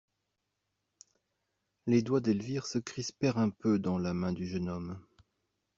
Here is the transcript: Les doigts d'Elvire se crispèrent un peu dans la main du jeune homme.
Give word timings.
Les 1.85 2.01
doigts 2.01 2.21
d'Elvire 2.21 2.65
se 2.65 2.79
crispèrent 2.79 3.37
un 3.37 3.51
peu 3.51 3.77
dans 3.77 3.99
la 3.99 4.15
main 4.15 4.33
du 4.33 4.47
jeune 4.47 4.67
homme. 4.67 4.99